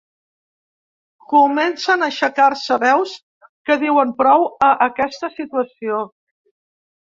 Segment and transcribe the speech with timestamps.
[1.33, 3.13] Comencen a aixecar-se veus
[3.69, 6.01] que diuen prou a aquesta situació.